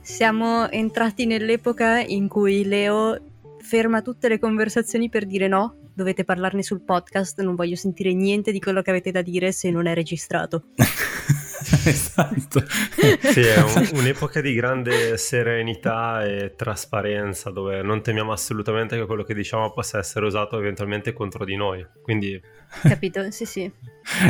[0.00, 3.18] siamo entrati nell'epoca in cui Leo
[3.60, 8.52] ferma tutte le conversazioni per dire no, dovete parlarne sul podcast, non voglio sentire niente
[8.52, 10.64] di quello che avete da dire se non è registrato.
[11.84, 12.64] esatto.
[12.68, 19.22] sì, è un, un'epoca di grande serenità e trasparenza dove non temiamo assolutamente che quello
[19.22, 21.86] che diciamo possa essere usato eventualmente contro di noi.
[22.02, 22.40] Quindi...
[22.82, 23.30] Capito?
[23.30, 23.70] Sì, sì.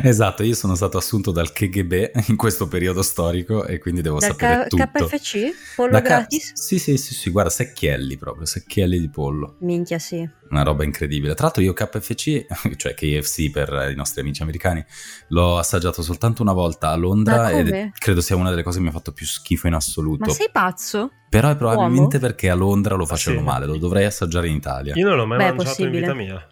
[0.03, 4.31] Esatto, io sono stato assunto dal KGB in questo periodo storico e quindi devo Dal
[4.31, 5.07] sapere K- tutto.
[5.07, 5.75] KFC?
[5.75, 6.53] Pollo Da K- gratis?
[6.55, 9.57] Sì, sì, sì, sì, guarda, secchielli proprio, secchielli di pollo.
[9.61, 10.29] Minchia, sì.
[10.51, 11.35] Una roba incredibile.
[11.35, 14.85] Tra l'altro io KFC, cioè KFC per i nostri amici americani,
[15.29, 17.93] l'ho assaggiato soltanto una volta a Londra come?
[17.99, 20.25] credo sia una delle cose che mi ha fatto più schifo in assoluto.
[20.27, 21.11] Ma sei pazzo?
[21.29, 22.27] Però è probabilmente Uomo?
[22.29, 23.47] perché a Londra lo facevano Sì.
[23.47, 24.95] male, lo dovrei assaggiare in Italia.
[24.95, 26.01] Io non l'ho mai Beh, mangiato in possibile.
[26.01, 26.49] vita mia.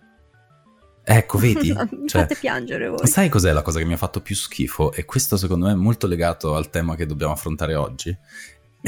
[1.09, 1.71] Ecco, vedi?
[1.93, 3.07] Mi Cioè, fate piangere voi.
[3.07, 4.93] Sai cos'è la cosa che mi ha fatto più schifo?
[4.93, 8.15] E questo secondo me è molto legato al tema che dobbiamo affrontare oggi.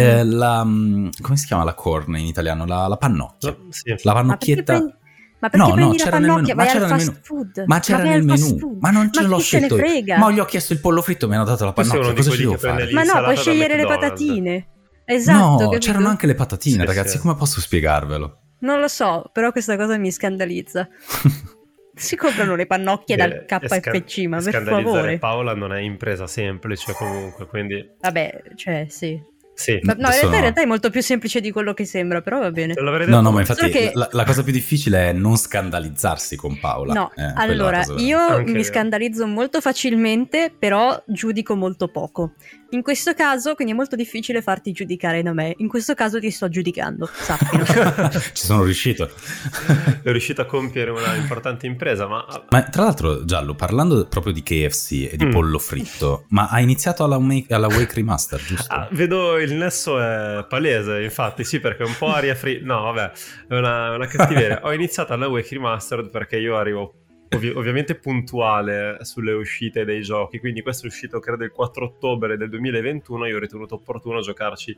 [0.02, 2.65] Eh, la, mm, come si chiama la corn in italiano?
[2.66, 3.51] La, la pannocchia.
[3.51, 3.88] No, sì.
[4.02, 4.73] La Ma pannocchietta...
[4.74, 4.95] prendi,
[5.40, 6.55] ma perché No, no, c'era nel pannocchia?
[6.55, 7.18] menù, ma c'era nel fast menù.
[7.23, 7.65] food.
[7.66, 9.77] Ma c'era nel menù, ma non ce Ma l'ho scelto?
[10.18, 12.13] Ma gli ho chiesto il pollo fritto, mi hanno dato la pannocchia.
[12.15, 12.90] Cosa ci devo fare?
[12.93, 14.68] Ma no, puoi scegliere le patatine.
[15.05, 15.79] Esatto, no, capito?
[15.79, 17.16] c'erano anche le patatine, Sì, ragazzi.
[17.16, 17.18] sì.
[17.18, 18.40] Come posso spiegarvelo?
[18.60, 20.87] Non lo so, però questa cosa mi scandalizza.
[21.99, 25.18] Si comprano le pannocchie dal e KFC, ma per favore.
[25.18, 29.21] Paola non è impresa semplice comunque, quindi Vabbè, cioè, sì.
[29.59, 29.78] Sì.
[29.82, 32.38] Ma- no, in realtà, in realtà è molto più semplice di quello che sembra, però
[32.38, 32.74] va bene.
[33.06, 36.92] No, no, ma infatti che- la, la cosa più difficile è non scandalizzarsi con Paola.
[36.95, 38.65] No, Eh, allora, cosa- io Anche mi io.
[38.65, 42.34] scandalizzo molto facilmente, però giudico molto poco.
[42.70, 45.54] In questo caso, quindi è molto difficile farti giudicare da me.
[45.56, 47.65] In questo caso ti sto giudicando, sappilo.
[48.34, 49.09] Ci sono riuscito.
[50.02, 54.43] è riuscito a compiere una importante impresa, ma Ma tra l'altro, Giallo, parlando proprio di
[54.43, 55.30] KFC e di Mm.
[55.30, 58.72] pollo fritto, ma ha iniziato alla, Wake- alla Wake Remaster, giusto?
[58.72, 62.60] Ah, vedo il nesso è palese, infatti, sì, perché è un po' aria free.
[62.60, 63.13] No, vabbè,
[63.49, 64.60] è una, una cattiveria.
[64.62, 66.95] Ho iniziato alla Wake Remastered perché io arrivo
[67.31, 72.37] ovvi- ovviamente puntuale sulle uscite dei giochi, quindi questo è uscito credo il 4 ottobre
[72.37, 74.77] del 2021, io ho ritenuto opportuno giocarci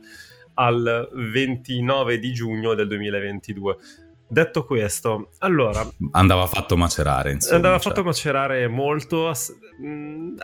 [0.55, 3.77] al 29 di giugno del 2022.
[4.27, 7.55] Detto questo, allora, Andava fatto macerare, insomma.
[7.57, 7.89] Andava cioè.
[7.91, 9.31] fatto macerare molto.
[9.81, 10.37] mm,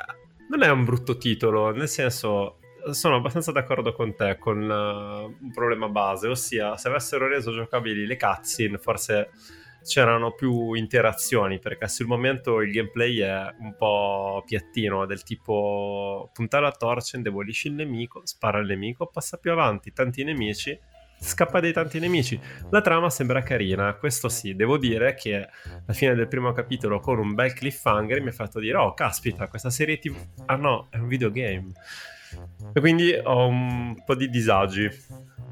[0.50, 2.60] Non è un brutto titolo, nel senso.
[2.92, 8.06] Sono abbastanza d'accordo con te con eh, un problema base, ossia se avessero reso giocabili
[8.06, 9.30] le cutscene forse
[9.88, 16.60] c'erano più interazioni perché sul momento il gameplay è un po' piattino del tipo punta
[16.60, 20.78] la torcia, indebolisci il nemico, spara il nemico, passa più avanti, tanti nemici,
[21.20, 22.40] scappa dai tanti nemici.
[22.70, 27.18] La trama sembra carina, questo sì, devo dire che alla fine del primo capitolo con
[27.18, 30.16] un bel cliffhanger mi ha fatto dire oh caspita questa serie tv
[30.46, 31.72] ah no è un videogame
[32.74, 34.90] e quindi ho un po' di disagi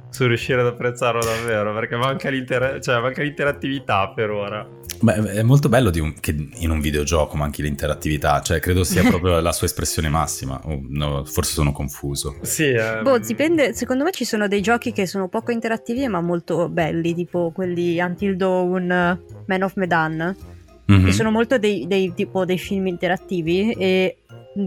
[0.09, 4.65] su riuscire ad apprezzarlo davvero perché manca, l'intera- cioè, manca l'interattività per ora
[5.01, 9.01] Beh, è molto bello di un- che in un videogioco manchi l'interattività, cioè credo sia
[9.19, 10.57] proprio la sua espressione massima.
[10.63, 12.37] Oh, no, forse sono confuso.
[12.43, 13.73] sì eh, boh, dipende.
[13.73, 17.99] Secondo me ci sono dei giochi che sono poco interattivi ma molto belli, tipo quelli
[17.99, 20.33] Until Dawn, Man of Medan,
[20.85, 21.03] Mhm.
[21.05, 24.19] che sono molto dei, dei- tipo dei film interattivi e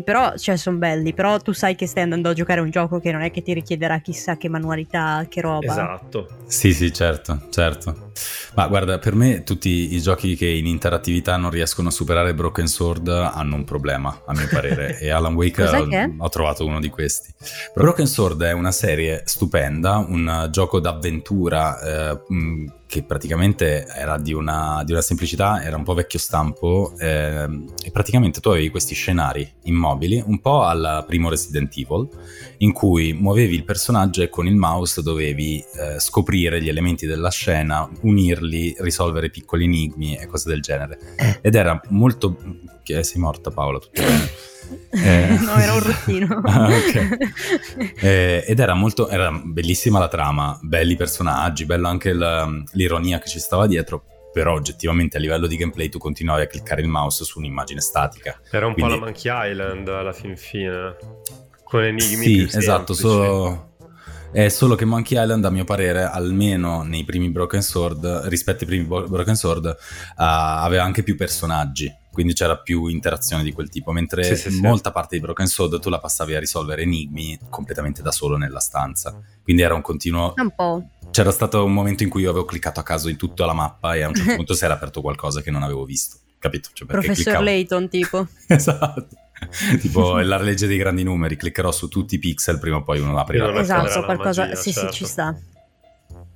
[0.04, 3.00] però cioè sono belli però tu sai che stai andando a giocare a un gioco
[3.00, 7.42] che non è che ti richiederà chissà che manualità che roba esatto Sì, sì, certo,
[7.50, 8.10] certo.
[8.54, 12.66] Ma guarda, per me tutti i giochi che in interattività non riescono a superare Broken
[12.66, 15.86] Sword hanno un problema, a mio parere, e Alan Wake ho,
[16.16, 17.32] ho trovato uno di questi.
[17.74, 21.80] Broken Sword è una serie stupenda, un gioco d'avventura
[22.12, 26.94] eh, mh, che praticamente era di una, di una semplicità, era un po' vecchio stampo,
[26.98, 32.08] ehm, e praticamente tu avevi questi scenari immobili, un po' al primo Resident Evil,
[32.58, 37.30] in cui muovevi il personaggio e con il mouse dovevi eh, scoprire gli elementi della
[37.30, 40.98] scena, unirli, risolvere piccoli enigmi e cose del genere.
[41.40, 42.36] Ed era molto...
[42.82, 43.78] Che sei morta Paola?
[43.78, 44.30] Tutto bene?
[44.90, 45.38] Eh.
[45.44, 47.16] no era un rottino Ah, ok.
[48.00, 49.08] Eh, ed era molto...
[49.08, 52.14] era bellissima la trama, belli personaggi, bella anche
[52.72, 56.80] l'ironia che ci stava dietro, però oggettivamente a livello di gameplay tu continuavi a cliccare
[56.80, 58.38] il mouse su un'immagine statica.
[58.50, 60.96] era un Quindi- po' la Monkey Island alla fin fine
[61.64, 63.00] con enigmi Sì, più esatto, semplici.
[63.02, 63.66] solo...
[64.30, 68.66] È solo che Monkey Island, a mio parere, almeno nei primi Broken Sword, rispetto ai
[68.66, 69.74] primi Bo- Broken Sword, uh,
[70.16, 74.60] aveva anche più personaggi, quindi c'era più interazione di quel tipo, mentre Sì, sì, sì.
[74.60, 78.60] molta parte di Broken Sword tu la passavi a risolvere enigmi completamente da solo nella
[78.60, 79.18] stanza.
[79.42, 80.34] Quindi era un continuo...
[80.36, 80.84] un po'
[81.18, 83.96] C'era stato un momento in cui io avevo cliccato a caso in tutta la mappa
[83.96, 86.68] e a un certo punto si era aperto qualcosa che non avevo visto, capito?
[86.72, 89.08] Cioè, professor cliccavo- Layton tipo Esatto.
[89.80, 93.18] tipo la legge dei grandi numeri, cliccherò su tutti i pixel, prima o poi uno
[93.18, 93.52] aprirà.
[93.58, 94.92] Esatto, qualcosa, magia, sì certo.
[94.92, 95.36] sì, ci sta.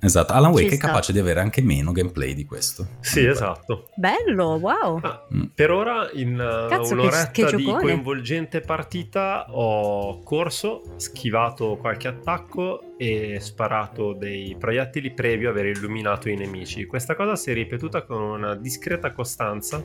[0.03, 2.85] Esatto, Alan Wake è capace di avere anche meno gameplay di questo.
[2.99, 3.31] Sì, Comunque.
[3.31, 3.89] esatto.
[3.95, 4.99] Bello, wow.
[5.01, 5.43] Ah, mm.
[5.55, 12.09] Per ora in uh, Cazzo, un'oretta che, che di coinvolgente partita ho corso, schivato qualche
[12.09, 16.85] attacco e sparato dei proiettili previo aver illuminato i nemici.
[16.85, 19.81] Questa cosa si è ripetuta con una discreta costanza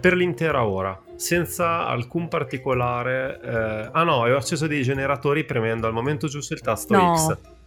[0.00, 3.40] per l'intera ora, senza alcun particolare...
[3.42, 3.88] Eh...
[3.92, 7.16] Ah no, ho acceso dei generatori premendo al momento giusto il tasto no.
[7.16, 7.58] X.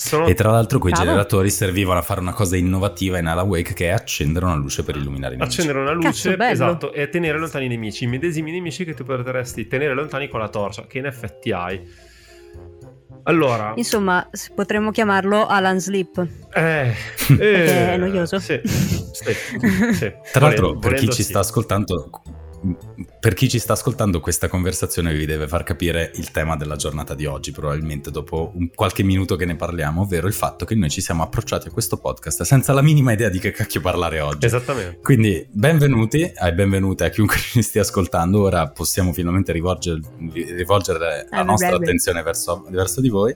[0.00, 0.26] Sono...
[0.26, 1.04] E tra l'altro quei Cavo.
[1.04, 4.82] generatori servivano a fare una cosa innovativa in Alan Wake che è accendere una luce
[4.82, 5.60] per illuminare i nemici.
[5.60, 9.04] Accendere una luce, Cazzo, esatto, e tenere lontani i nemici, i medesimi nemici che tu
[9.04, 11.86] potresti tenere lontani con la torcia, che in effetti hai.
[13.24, 16.26] Allora, insomma, potremmo chiamarlo Alan Sleep.
[16.54, 16.94] Eh,
[17.38, 18.38] eh è noioso.
[18.38, 19.34] Sì, sì,
[19.92, 20.12] sì.
[20.32, 22.10] Tra l'altro, per chi ci sta ascoltando,
[23.18, 27.14] per chi ci sta ascoltando questa conversazione vi deve far capire il tema della giornata
[27.14, 30.90] di oggi, probabilmente dopo un, qualche minuto che ne parliamo, ovvero il fatto che noi
[30.90, 34.44] ci siamo approcciati a questo podcast senza la minima idea di che cacchio parlare oggi.
[34.44, 34.98] Esattamente.
[35.00, 40.00] Quindi benvenuti e benvenute a chiunque ci stia ascoltando, ora possiamo finalmente rivolgere,
[40.32, 43.34] rivolgere la nostra attenzione verso, verso, di voi.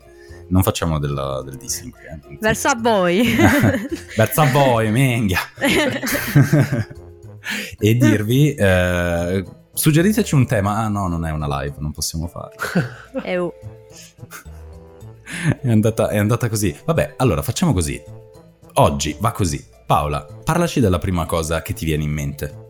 [0.49, 1.93] Non facciamo della, del dissing.
[1.94, 2.37] Eh?
[2.38, 3.23] Verso a voi.
[4.17, 5.41] verso a voi, menghia.
[7.79, 8.55] e dirvi...
[8.55, 9.44] Eh,
[9.75, 10.76] suggeriteci un tema.
[10.79, 12.55] Ah no, non è una live, non possiamo farlo.
[13.23, 13.37] è,
[15.61, 16.75] è, andata, è andata così.
[16.85, 18.00] Vabbè, allora facciamo così.
[18.75, 19.62] Oggi va così.
[19.87, 22.62] Paola, parlaci della prima cosa che ti viene in mente.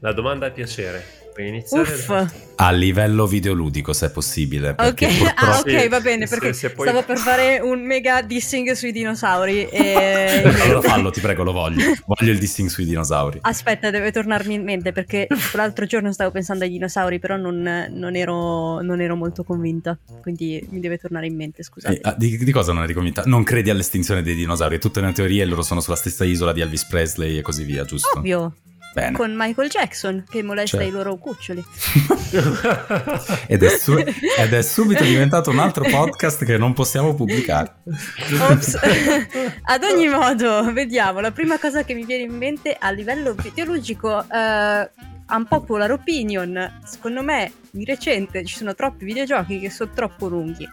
[0.00, 1.92] La domanda è piacere puoi iniziare.
[1.92, 2.34] Uff.
[2.56, 4.70] A livello videoludico, se è possibile.
[4.70, 5.32] Ok, purtroppo...
[5.36, 6.88] ah, ok, va bene, perché se, se poi...
[6.88, 9.68] stavo per fare un mega dissing sui dinosauri.
[9.68, 10.42] E...
[10.62, 11.94] allora fallo, ti prego, lo voglio.
[12.04, 13.38] Voglio il dissing sui dinosauri.
[13.42, 18.16] Aspetta, deve tornarmi in mente, perché l'altro giorno stavo pensando ai dinosauri, però non, non,
[18.16, 19.96] ero, non ero, molto convinta.
[20.20, 22.00] Quindi mi deve tornare in mente, scusate.
[22.00, 23.22] Eh, di, di, cosa non eri convinta?
[23.26, 24.80] Non credi all'estinzione dei dinosauri?
[24.80, 28.18] Tutte le teorie loro sono sulla stessa isola di Elvis Presley e così via, giusto?
[28.18, 28.52] Ovvio.
[28.94, 29.16] Bene.
[29.16, 30.86] con Michael Jackson che molesta cioè.
[30.86, 31.64] i loro cuccioli.
[33.46, 37.76] ed, è su- ed, è subito diventato un altro podcast che non possiamo pubblicare.
[39.62, 41.20] Ad ogni modo, vediamo.
[41.20, 47.22] La prima cosa che mi viene in mente a livello videologico, uh, unpopular opinion, secondo
[47.22, 50.68] me di recente ci sono troppi videogiochi che sono troppo lunghi.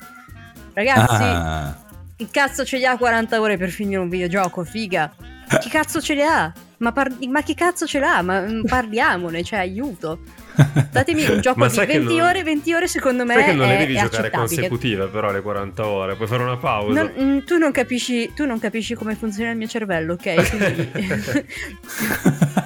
[0.73, 1.77] Ragazzi, ah.
[2.15, 4.63] chi cazzo ce li ha 40 ore per finire un videogioco?
[4.63, 5.13] Figa.
[5.59, 6.51] Chi cazzo ce li ha?
[6.77, 8.21] Ma, par- ma, chi cazzo ce l'ha?
[8.21, 10.19] Ma mm, parliamone, cioè aiuto.
[10.91, 12.27] Datemi un gioco di 20 non...
[12.27, 15.85] ore, 20 ore secondo me sai che non le devi giocare consecutive però le 40
[15.85, 17.01] ore, puoi fare una pausa.
[17.01, 20.49] Non, mm, tu, non capisci, tu, non capisci, come funziona il mio cervello, ok?
[20.49, 20.91] Quindi...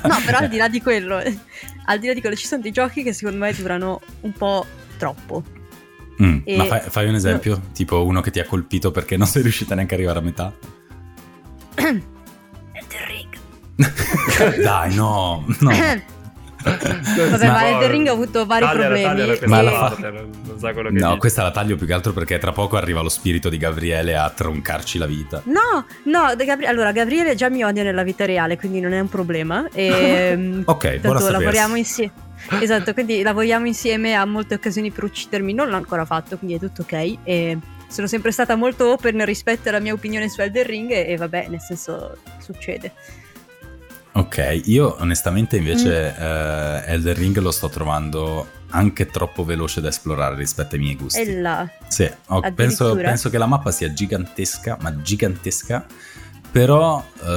[0.03, 1.17] no, però al di là di quello,
[1.85, 4.65] al di là di quello ci sono dei giochi che secondo me durano un po'
[4.97, 5.43] troppo.
[6.21, 6.57] Mm, e...
[6.57, 7.69] Ma fai, fai, un esempio, no.
[7.73, 10.53] tipo uno che ti ha colpito perché non sei riuscita neanche ad arrivare a metà?
[14.61, 15.71] Dai, no, no.
[16.61, 19.37] Vabbè, ma, Elden Ring ha avuto vari tagliala, problemi.
[19.37, 20.09] Tagliala, ma la fa...
[20.09, 21.19] non sa quello che no, dice.
[21.19, 24.29] questa la taglio più che altro perché tra poco arriva lo spirito di Gabriele a
[24.29, 25.41] troncarci la vita.
[25.45, 26.65] No, no, Gabri...
[26.65, 29.69] allora Gabriele già mi odia nella vita reale, quindi non è un problema.
[29.71, 30.61] E...
[30.65, 32.11] ok, buona lavoriamo insieme.
[32.59, 36.59] Esatto, quindi lavoriamo insieme a molte occasioni per uccidermi, non l'ho ancora fatto, quindi è
[36.59, 37.17] tutto ok.
[37.23, 41.15] E sono sempre stata molto open rispetto alla mia opinione su Elden Ring e, e
[41.15, 42.93] vabbè, nel senso succede.
[44.19, 46.21] Ok, io onestamente invece mm.
[46.21, 51.21] uh, Elden Ring lo sto trovando anche troppo veloce da esplorare rispetto ai miei gusti.
[51.21, 51.69] E là.
[51.87, 55.85] Sì, oh, penso, penso, che la mappa sia gigantesca, ma gigantesca,
[56.51, 57.01] però...
[57.21, 57.27] Uh,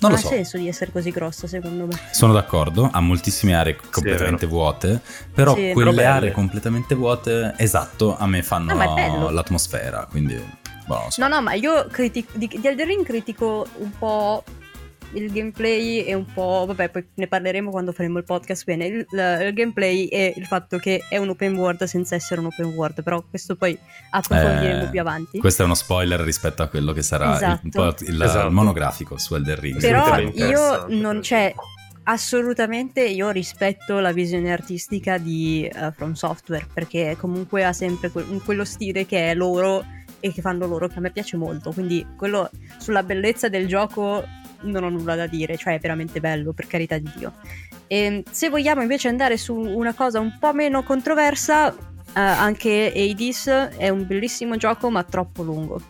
[0.00, 1.98] non, non ha senso di essere così grossa, secondo me.
[2.12, 5.00] Sono d'accordo, ha moltissime aree completamente sì, vuote,
[5.34, 10.40] però sì, quelle però aree completamente vuote, esatto, a me fanno no, l'atmosfera, quindi...
[10.86, 11.20] Boh, so.
[11.20, 14.42] No, no, ma io critico, di, di Elden Ring critico un po'
[15.12, 16.64] il gameplay è un po'.
[16.66, 18.86] Vabbè, poi ne parleremo quando faremo il podcast bene.
[18.86, 22.46] Il, il, il, gameplay è il fatto che è un open world senza essere un
[22.46, 23.78] open world, però questo poi
[24.10, 25.38] approfondiremo eh, più avanti.
[25.38, 27.66] Questo è uno spoiler rispetto a quello che sarà esatto.
[27.66, 28.50] il, il, esatto.
[28.50, 29.80] monografico su Elder Ring.
[29.80, 31.54] Però io non c'è.
[32.10, 38.24] Assolutamente io rispetto la visione artistica di uh, From Software perché comunque ha sempre que-
[38.46, 39.84] quello stile che è loro
[40.20, 44.24] e che fanno loro che a me piace molto quindi quello sulla bellezza del gioco
[44.62, 47.32] non ho nulla da dire, cioè è veramente bello, per carità di Dio.
[47.86, 51.76] E ehm, se vogliamo invece andare su una cosa un po' meno controversa, eh,
[52.20, 53.46] anche Hades
[53.76, 55.80] è un bellissimo gioco, ma troppo lungo.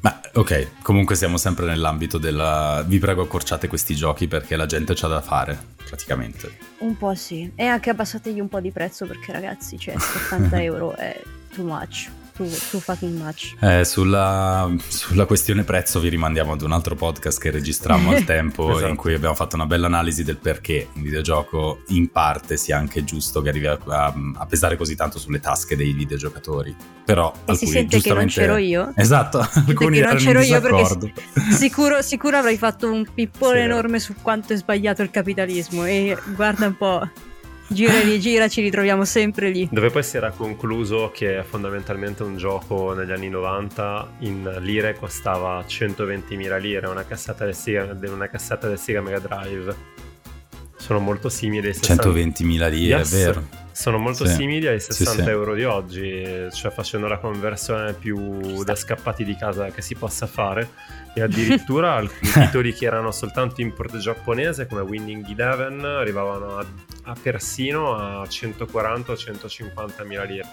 [0.00, 2.84] Ma ok, comunque siamo sempre nell'ambito della...
[2.86, 6.58] Vi prego accorciate questi giochi perché la gente c'ha da fare, praticamente.
[6.78, 7.50] Un po' sì.
[7.56, 11.20] E anche abbassategli un po' di prezzo perché ragazzi, cioè 70 euro è
[11.52, 13.54] too much too, too fucking much.
[13.60, 18.70] Eh, sulla, sulla, questione prezzo vi rimandiamo ad un altro podcast che registrammo al tempo
[18.70, 18.86] esatto.
[18.86, 23.04] in cui abbiamo fatto una bella analisi del perché un videogioco in parte sia anche
[23.04, 26.74] giusto che arrivi a, a, a pesare così tanto sulle tasche dei videogiocatori.
[27.04, 28.92] Però e alcuni, si sente che non c'ero io.
[28.94, 31.12] Esatto, alcuni che non c'ero io perché
[31.52, 33.64] sicuro, sicuro avrei fatto un pippone sì.
[33.64, 37.08] enorme su quanto è sbagliato il capitalismo e guarda un po'
[37.68, 39.68] gira e rigira ci ritroviamo sempre lì.
[39.70, 45.64] Dove poi si era concluso che fondamentalmente un gioco negli anni 90 in lire costava
[45.66, 50.04] 120.000 lire, una cassetta del Sega, una cassetta del Sega Mega Drive.
[50.76, 52.08] Sono molto simili ai 60...
[52.08, 53.12] 120.000 lire, yes.
[53.12, 53.48] è vero.
[53.72, 54.34] Sono molto sì.
[54.34, 55.28] simili ai 60 sì, sì.
[55.28, 60.26] euro di oggi, cioè facendo la conversione più da scappati di casa che si possa
[60.26, 60.70] fare.
[61.18, 66.66] E addirittura alcuni titoli che erano soltanto import giapponese, come Winning Eleven, arrivavano a,
[67.04, 70.46] a persino a 140 o 150 mila lire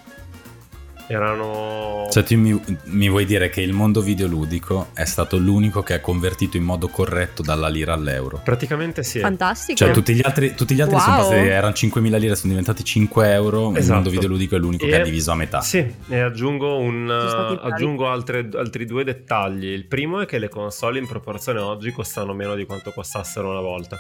[1.07, 2.07] erano...
[2.09, 6.01] Cioè tu mi, mi, vuoi dire che il mondo videoludico è stato l'unico che ha
[6.01, 8.41] convertito in modo corretto dalla lira all'euro?
[8.43, 9.19] Praticamente sì.
[9.19, 9.77] Fantastico.
[9.77, 11.03] Cioè tutti gli altri, tutti gli altri wow.
[11.03, 13.79] sono passati, erano 5.000 lire, sono diventati 5 euro, esatto.
[13.79, 15.61] il mondo videoludico è l'unico e, che ha diviso a metà.
[15.61, 19.67] Sì, e aggiungo, un, aggiungo altre, altri due dettagli.
[19.67, 23.61] Il primo è che le console in proporzione oggi costano meno di quanto costassero una
[23.61, 23.97] volta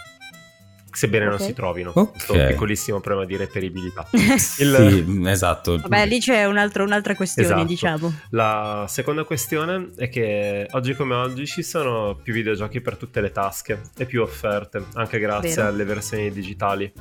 [0.93, 1.37] sebbene okay.
[1.37, 1.91] non si trovino.
[1.93, 2.11] Okay.
[2.11, 4.07] Questo piccolissimo problema di reperibilità.
[4.13, 4.39] Il...
[4.39, 5.77] sì, esatto.
[5.77, 7.65] Vabbè, lì c'è un altro, un'altra questione, esatto.
[7.65, 8.13] diciamo.
[8.29, 13.31] La seconda questione è che oggi come oggi ci sono più videogiochi per tutte le
[13.31, 15.67] tasche e più offerte, anche grazie Vero.
[15.67, 16.91] alle versioni digitali.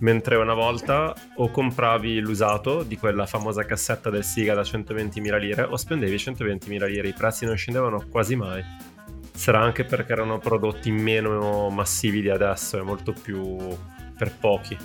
[0.00, 5.62] Mentre una volta o compravi l'usato di quella famosa cassetta del Siga da 120.000 lire
[5.62, 8.64] o spendevi 120.000 lire, i prezzi non scendevano quasi mai
[9.32, 13.58] sarà anche perché erano prodotti meno massivi di adesso e molto più
[14.16, 14.76] per pochi.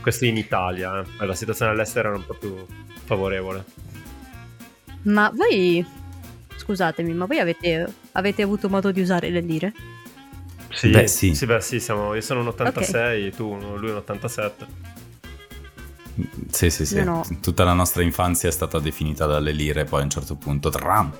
[0.00, 1.26] Questo in Italia, eh.
[1.26, 2.66] la situazione all'estero era un po' più
[3.04, 3.64] favorevole.
[5.02, 5.84] Ma voi,
[6.56, 9.72] scusatemi, ma voi avete, avete avuto modo di usare le lire?
[10.70, 11.34] Sì, beh, sì.
[11.34, 13.36] sì, beh, sì siamo, io sono un 86, okay.
[13.36, 14.66] tu, lui un 87.
[16.50, 17.02] Sì, sì, sì.
[17.02, 17.24] No.
[17.40, 21.12] Tutta la nostra infanzia è stata definita dalle lire, poi a un certo punto, tram,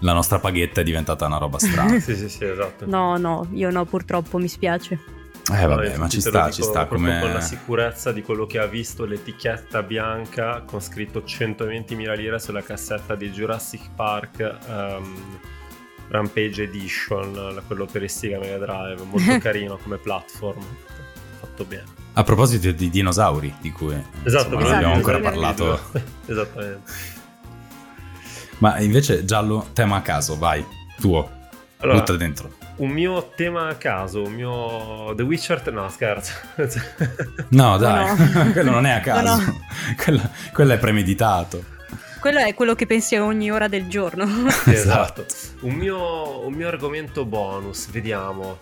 [0.00, 1.98] la nostra paghetta è diventata una roba strana.
[2.00, 2.86] sì, sì, sì, esatto.
[2.86, 4.98] No, no, io no, purtroppo mi spiace.
[5.52, 7.18] Eh vabbè, ma ci sta, ci sta come...
[7.20, 12.62] Con la sicurezza di quello che ha visto l'etichetta bianca con scritto 120.000 lire sulla
[12.62, 15.38] cassetta di Jurassic Park um,
[16.08, 20.62] Rampage Edition, quello per il Sega Mega Drive, molto carino come platform,
[21.40, 21.98] fatto bene.
[22.12, 25.80] A proposito di dinosauri, di cui esatto, insomma, non abbiamo ancora parlato.
[26.26, 27.18] Esattamente.
[28.60, 30.64] Ma invece, Giallo, tema a caso, vai,
[31.00, 31.38] tuo.
[31.78, 32.52] Allora, butta dentro.
[32.76, 35.72] Un mio tema a caso, un mio The Witcher...
[35.72, 36.32] No, scherzo.
[37.48, 38.52] no, dai, no.
[38.52, 39.36] quello non è a caso.
[39.36, 39.60] No, no.
[39.96, 41.64] quello, quello è premeditato.
[42.20, 44.26] Quello è quello che pensi a ogni ora del giorno.
[44.66, 45.24] esatto.
[45.60, 48.60] Un mio, un mio argomento bonus, vediamo.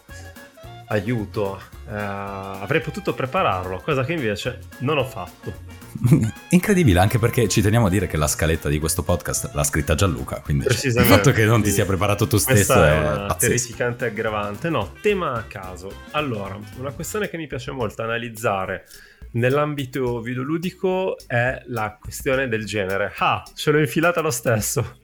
[0.86, 1.60] Aiuto.
[1.86, 5.77] Uh, avrei potuto prepararlo, cosa che invece non ho fatto.
[6.50, 9.94] Incredibile, anche perché ci teniamo a dire che la scaletta di questo podcast l'ha scritta
[9.94, 13.36] Gianluca, quindi il fatto che non ti sia preparato tu stesso è, è una pazzesco.
[13.38, 14.70] terrificante aggravante.
[14.70, 16.04] No, tema a caso.
[16.12, 18.84] Allora, una questione che mi piace molto analizzare
[19.32, 23.12] nell'ambito videoludico è la questione del genere.
[23.18, 25.00] Ah, ce l'ho infilata lo stesso.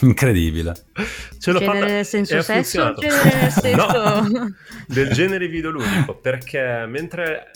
[0.00, 0.74] Incredibile.
[1.38, 3.76] Ce l'ho genere fatta nel senso sesso genere nel senso...
[3.76, 4.54] no,
[4.88, 7.50] del genere videoludico, perché mentre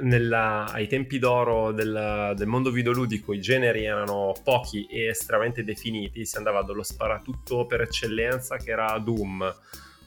[0.00, 6.24] nella, ai tempi d'oro del, del, mondo videoludico i generi erano pochi e estremamente definiti,
[6.24, 9.54] si andava dallo sparatutto per eccellenza che era Doom,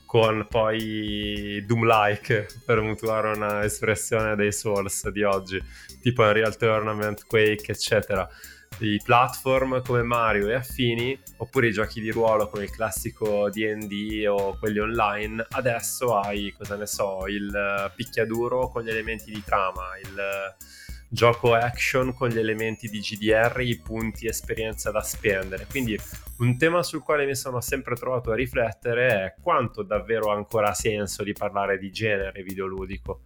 [0.06, 5.62] con poi Doom-like, per mutuare un'espressione dei Souls di oggi,
[6.02, 8.28] tipo Unreal Tournament, Quake, eccetera
[8.80, 14.26] i platform come Mario e affini, oppure i giochi di ruolo come il classico DD
[14.28, 19.98] o quelli online, adesso hai, cosa ne so, il picchiaduro con gli elementi di trama,
[20.02, 20.56] il
[21.10, 25.66] gioco action con gli elementi di GDR, i punti esperienza da spendere.
[25.70, 25.98] Quindi
[26.40, 30.74] un tema sul quale mi sono sempre trovato a riflettere è quanto davvero ha ancora
[30.74, 33.24] senso di parlare di genere videoludico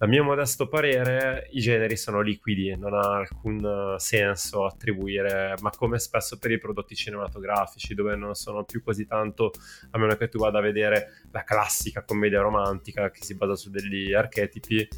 [0.00, 5.98] a mio modesto parere i generi sono liquidi, non ha alcun senso attribuire, ma come
[5.98, 9.50] spesso per i prodotti cinematografici, dove non sono più così tanto,
[9.90, 13.70] a meno che tu vada a vedere la classica commedia romantica che si basa su
[13.70, 14.88] degli archetipi,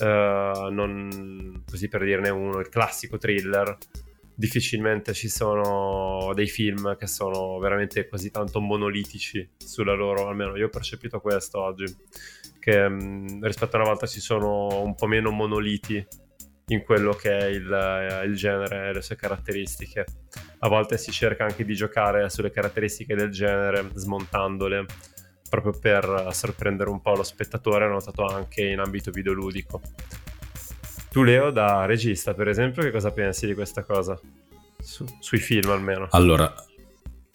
[0.00, 3.76] uh, non, così per dirne uno, il classico thriller,
[4.38, 10.66] difficilmente ci sono dei film che sono veramente così tanto monolitici sulla loro, almeno io
[10.66, 11.84] ho percepito questo oggi,
[12.68, 16.06] che mh, mm, rispetto a una volta ci sono un po' meno monoliti
[16.66, 20.04] in quello che è il, eh, il, genere e le sue caratteristiche.
[20.58, 24.84] A volte si cerca anche di giocare sulle caratteristiche del genere, smontandole,
[25.48, 29.80] proprio per sorprendere un po' lo spettatore, notato anche in ambito videoludico.
[31.10, 34.20] Tu Leo, da regista per esempio, che cosa pensi di questa cosa?
[34.78, 36.06] Su, sui film almeno.
[36.10, 36.52] Allora,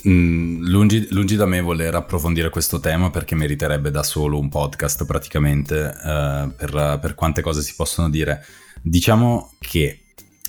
[0.07, 5.05] mm, lungi, lungi, da me voler approfondire questo tema perché meriterebbe da solo un podcast
[5.05, 8.45] praticamente uh, per, per quante cose si possono dire.
[8.81, 9.99] Diciamo che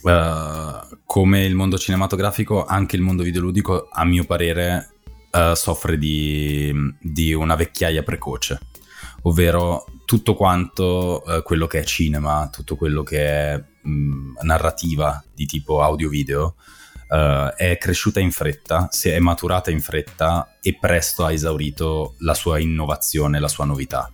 [0.04, 4.90] Uh, come il mondo cinematografico, anche il mondo videoludico, a mio parere,
[5.32, 6.70] uh, soffre di,
[7.00, 8.60] di, una vecchiaia precoce,
[9.22, 15.46] ovvero tutto quanto uh, quello che è cinema, tutto quello che è mh, narrativa di
[15.46, 16.56] tipo audio-video,
[17.56, 22.58] è cresciuta in fretta, si è maturata in fretta e presto ha esaurito la sua
[22.58, 24.10] innovazione, la sua novità.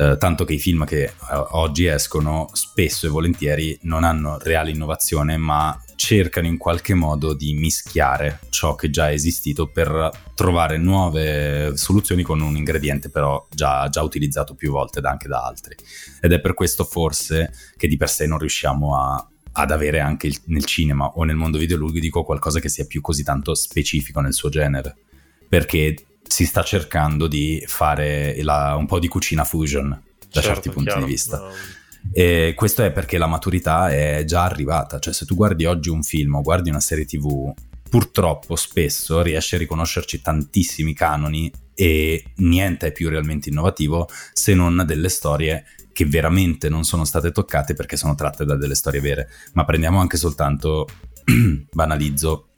[0.00, 1.12] Eh, tanto che i film che eh,
[1.50, 7.54] oggi escono spesso e volentieri non hanno reale innovazione, ma cercano in qualche modo di
[7.54, 13.88] mischiare ciò che già è esistito per trovare nuove soluzioni con un ingrediente però già,
[13.88, 15.74] già utilizzato più volte anche da altri.
[16.20, 20.28] Ed è per questo forse che di per sé non riusciamo a, ad avere anche
[20.28, 24.32] il, nel cinema o nel mondo videoludico qualcosa che sia più così tanto specifico nel
[24.32, 24.96] suo genere.
[25.48, 30.70] Perché si sta cercando di fare la, un po' di cucina fusion da certo, certi
[30.70, 31.38] punti chiaro, di vista.
[31.38, 31.50] No.
[32.12, 36.04] E questo è perché la maturità è già arrivata, cioè se tu guardi oggi un
[36.04, 37.52] film o guardi una serie tv,
[37.90, 44.84] purtroppo spesso riesci a riconoscerci tantissimi canoni e niente è più realmente innovativo se non
[44.86, 45.64] delle storie
[45.98, 49.28] che veramente non sono state toccate perché sono tratte da delle storie vere.
[49.54, 50.86] Ma prendiamo anche soltanto,
[51.72, 52.50] banalizzo,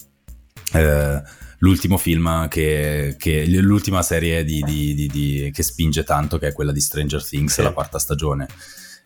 [0.74, 1.22] eh,
[1.60, 6.70] l'ultimo film che, che l'ultima serie di, di, di, che spinge tanto, che è quella
[6.70, 7.62] di Stranger Things, sì.
[7.62, 8.46] la quarta stagione.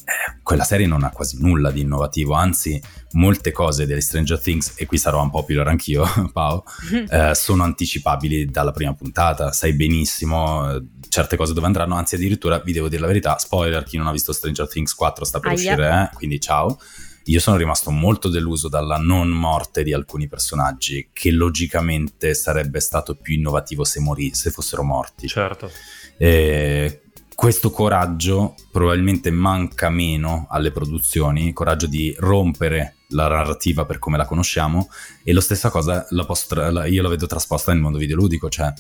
[0.05, 2.81] Eh, quella serie non ha quasi nulla di innovativo, anzi
[3.13, 6.65] molte cose delle Stranger Things, e qui sarò un popular anch'io, Pao,
[7.09, 12.59] eh, sono anticipabili dalla prima puntata, sai benissimo eh, certe cose dove andranno, anzi addirittura
[12.59, 15.53] vi devo dire la verità, spoiler, chi non ha visto Stranger Things 4 sta per
[15.53, 15.57] Aia.
[15.59, 16.17] uscire, eh?
[16.17, 16.79] quindi ciao
[17.27, 23.15] io sono rimasto molto deluso dalla non morte di alcuni personaggi, che logicamente sarebbe stato
[23.15, 25.27] più innovativo se, morì, se fossero morti.
[25.27, 25.71] Certo.
[26.19, 27.04] E
[27.35, 34.25] questo coraggio probabilmente manca meno alle produzioni, coraggio di rompere la narrativa per come la
[34.25, 34.89] conosciamo
[35.23, 38.73] e lo stessa cosa la posso, la, io la vedo trasposta nel mondo videoludico, cioè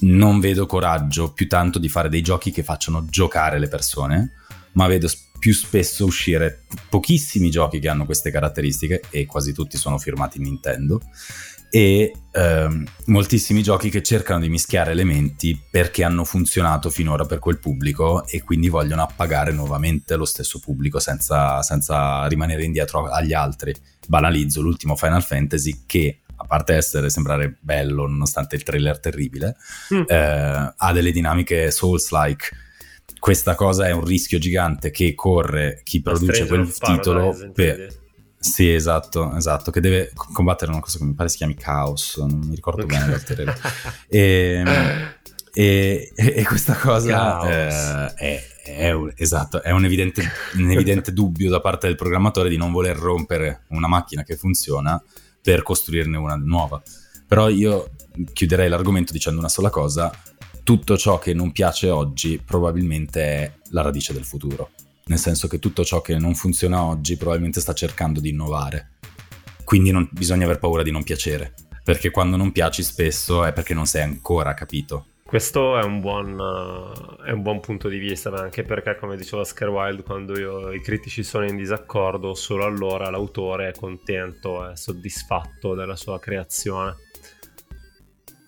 [0.00, 4.32] non vedo coraggio più tanto di fare dei giochi che facciano giocare le persone,
[4.72, 5.08] ma vedo
[5.38, 11.00] più spesso uscire pochissimi giochi che hanno queste caratteristiche e quasi tutti sono firmati Nintendo
[11.70, 17.58] e ehm, moltissimi giochi che cercano di mischiare elementi perché hanno funzionato finora per quel
[17.58, 23.74] pubblico e quindi vogliono appagare nuovamente lo stesso pubblico senza, senza rimanere indietro agli altri.
[24.06, 29.56] Banalizzo l'ultimo Final Fantasy che a parte essere sembrare bello nonostante il trailer terribile,
[29.92, 30.02] mm.
[30.06, 32.66] eh, ha delle dinamiche Souls-like
[33.18, 37.97] questa cosa è un rischio gigante che corre chi produce quel titolo per...
[38.40, 42.38] Sì, esatto, esatto, che deve combattere una cosa che mi pare si chiami Chaos, non
[42.46, 43.58] mi ricordo bene l'alter
[44.06, 44.62] e,
[45.52, 50.22] e, e, questa cosa eh, è, è, un, esatto, è un evidente,
[50.54, 55.02] un evidente dubbio da parte del programmatore di non voler rompere una macchina che funziona
[55.42, 56.80] per costruirne una nuova.
[57.26, 57.90] Però io
[58.32, 60.12] chiuderei l'argomento dicendo una sola cosa,
[60.62, 64.70] tutto ciò che non piace oggi probabilmente è la radice del futuro.
[65.08, 68.92] Nel senso che tutto ciò che non funziona oggi probabilmente sta cercando di innovare.
[69.64, 71.52] Quindi non, bisogna aver paura di non piacere,
[71.84, 75.06] perché quando non piaci spesso è perché non sei ancora capito.
[75.28, 79.42] Questo è un, buon, uh, è un buon, punto di vista, anche perché, come diceva
[79.42, 84.74] Oscar Wilde, quando io, i critici sono in disaccordo, solo allora l'autore è contento, è
[84.74, 86.96] soddisfatto della sua creazione.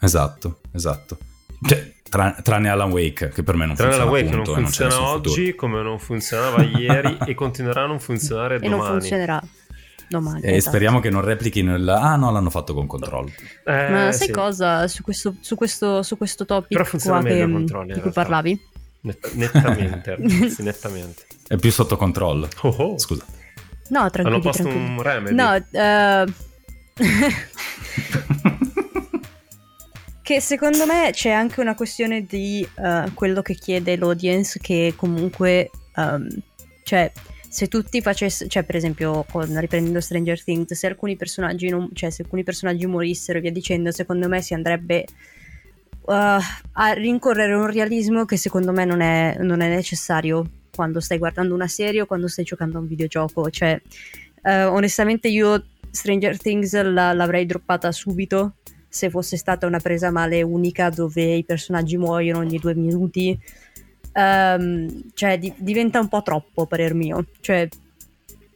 [0.01, 1.19] Esatto, esatto.
[1.67, 4.11] Cioè, Tra, tranne Alan Wake, che per me non tranne funziona.
[4.11, 8.57] Tranne Alan Wake non funziona oggi come non funzionava ieri e continuerà a non funzionare
[8.57, 8.75] e domani.
[8.75, 9.43] E non funzionerà
[10.09, 10.41] domani.
[10.43, 10.71] E esatto.
[10.71, 11.89] speriamo che non replichino il...
[11.89, 13.31] Ah no, l'hanno fatto con controllo.
[13.65, 14.33] Eh, Ma sai sì.
[14.33, 18.61] cosa su questo, su questo, su questo topic Però funziona meglio che, di cui parlavi?
[19.03, 21.23] Net- nettamente, ragazzi, nettamente.
[21.47, 22.49] È più sotto controllo.
[22.63, 22.99] Oh, oh.
[22.99, 23.25] Scusa.
[23.89, 24.29] No, tranquillo.
[24.29, 24.97] Hanno posto tranquilli.
[24.97, 25.35] un remedy.
[25.35, 26.33] No, uh...
[30.31, 35.71] che secondo me c'è anche una questione di uh, quello che chiede l'audience che comunque
[35.97, 36.29] um,
[36.85, 37.11] cioè
[37.49, 42.11] se tutti facessero, cioè per esempio con, riprendendo Stranger Things, se alcuni personaggi, non, cioè
[42.11, 45.05] se alcuni personaggi morissero e via dicendo, secondo me si andrebbe
[46.03, 51.19] uh, a rincorrere un realismo che secondo me non è, non è, necessario quando stai
[51.19, 53.51] guardando una serie o quando stai giocando a un videogioco.
[53.51, 53.83] Cioè,
[54.43, 58.55] uh, onestamente io Stranger Things la, l'avrei droppata subito
[58.91, 63.39] se fosse stata una presa male unica dove i personaggi muoiono ogni due minuti
[64.15, 67.27] um, cioè di- diventa un po' troppo, parer mio.
[67.41, 67.69] Cioè,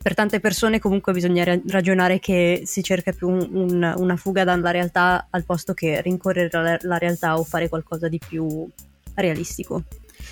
[0.02, 4.44] per tante persone comunque bisogna ra- ragionare che si cerca più un, un, una fuga
[4.44, 8.68] dalla realtà al posto che rincorrere la, la realtà o fare qualcosa di più
[9.14, 9.84] realistico.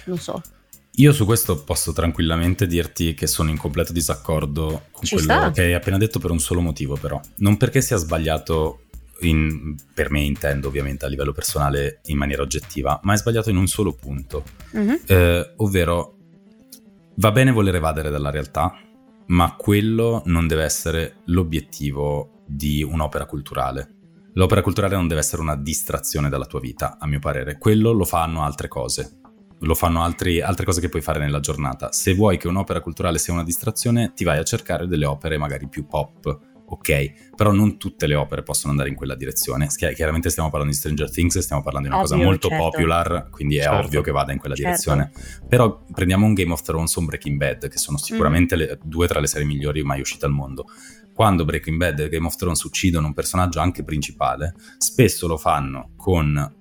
[0.06, 0.42] Non so.
[0.96, 5.50] Io su questo posso tranquillamente dirti che sono in completo disaccordo con Ci quello sta.
[5.50, 7.18] che hai appena detto per un solo motivo però.
[7.36, 8.80] Non perché sia sbagliato
[9.28, 13.56] in- per me intendo ovviamente a livello personale in maniera oggettiva, ma è sbagliato in
[13.56, 15.00] un solo punto, Mhm.
[15.06, 16.16] eh, ovvero
[17.16, 18.74] va bene voler evadere dalla realtà,
[19.26, 23.94] ma quello non deve essere l'obiettivo di un'opera culturale.
[24.34, 27.58] L'opera culturale non deve essere una distrazione dalla tua vita, a mio parere.
[27.58, 29.18] Quello lo fanno altre cose.
[29.60, 31.92] Lo fanno altri- altre cose che puoi fare nella giornata.
[31.92, 35.68] Se vuoi che un'opera culturale sia una distrazione, ti vai a cercare delle opere magari
[35.68, 36.38] più pop,
[36.72, 37.32] ok?
[37.36, 39.66] Però non tutte le opere possono andare in quella direzione.
[39.66, 42.64] Chiaramente stiamo parlando di Stranger Things, stiamo parlando di una cosa Ovvio, molto certo.
[42.64, 43.86] popular, quindi è Certo.
[43.86, 44.70] ovvio che vada in quella Certo.
[44.70, 45.12] direzione.
[45.48, 49.06] Però prendiamo un Game of Thrones o un Breaking Bad, che sono sicuramente le- due
[49.06, 50.64] tra le serie migliori mai uscite al mondo.
[51.14, 55.90] Quando Breaking Bad e Game of Thrones uccidono un personaggio anche principale, spesso lo fanno
[55.96, 56.54] con,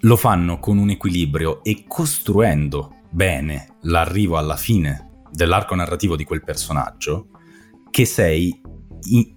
[0.00, 6.44] lo fanno con un equilibrio e costruendo bene l'arrivo alla fine dell'arco narrativo di quel
[6.44, 7.28] personaggio,
[7.90, 8.60] che sei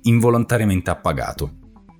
[0.03, 1.51] involontariamente appagato.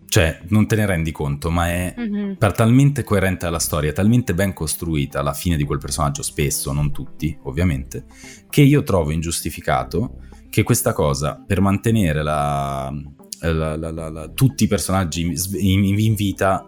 [0.09, 2.35] Cioè, non te ne rendi conto, ma è Mhm.
[2.37, 6.91] per talmente coerente alla storia, talmente ben costruita la fine di quel personaggio, spesso, non
[6.91, 8.05] tutti, ovviamente,
[8.49, 12.91] che io trovo ingiustificato che questa cosa, per mantenere la-
[13.41, 13.75] la-
[14.09, 16.67] la- tutti i personaggi in, in vita,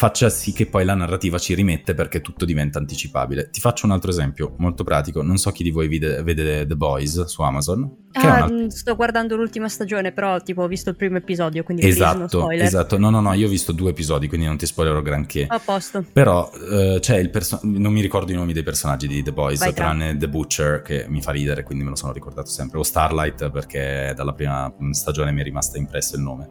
[0.00, 3.50] faccia sì che poi la narrativa ci rimette perché tutto diventa anticipabile.
[3.50, 6.74] Ti faccio un altro esempio molto pratico, non so chi di voi vede, vede The
[6.74, 7.98] Boys su Amazon.
[8.12, 11.86] Ah, una- mh, sto guardando l'ultima stagione, però tipo ho visto il primo episodio, quindi
[11.86, 12.96] Esatto, esatto.
[12.96, 15.44] No, no, no, io ho visto due episodi, quindi non ti spoilerò granché.
[15.46, 16.02] A posto.
[16.10, 19.58] Però eh, c'è il perso- non mi ricordo i nomi dei personaggi di The Boys,
[19.58, 19.84] Vai, tra.
[19.84, 23.50] tranne The Butcher che mi fa ridere, quindi me lo sono ricordato sempre, o Starlight
[23.50, 26.48] perché dalla prima stagione mi è rimasto impresso il nome.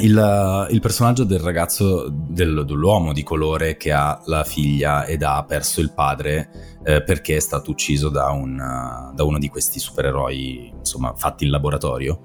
[0.00, 5.24] Il, eh, il personaggio del ragazzo, del- dell'uomo di colore che ha la figlia ed
[5.24, 9.48] ha perso il padre eh, perché è stato ucciso da, un, eh, da uno di
[9.48, 12.20] questi supereroi, insomma, fatti in laboratorio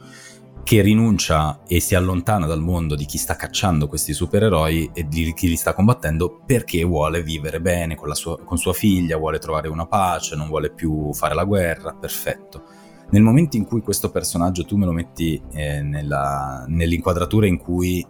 [0.63, 5.33] che rinuncia e si allontana dal mondo di chi sta cacciando questi supereroi e di
[5.33, 9.67] chi li sta combattendo perché vuole vivere bene con, sua, con sua figlia, vuole trovare
[9.67, 12.63] una pace, non vuole più fare la guerra, perfetto.
[13.11, 18.05] Nel momento in cui questo personaggio tu me lo metti eh, nella- nell'inquadratura in cui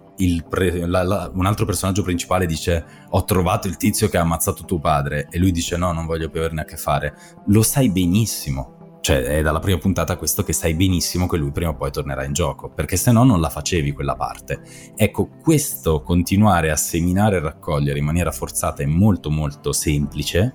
[0.48, 4.64] pre- la- la- un altro personaggio principale dice ho trovato il tizio che ha ammazzato
[4.64, 7.16] tuo padre e lui dice no, non voglio più averne a che fare,
[7.48, 11.72] lo sai benissimo, cioè è dalla prima puntata questo che sai benissimo che lui prima
[11.72, 14.62] o poi tornerà in gioco, perché se no non la facevi quella parte.
[14.96, 20.54] Ecco, questo continuare a seminare e raccogliere in maniera forzata e molto molto semplice,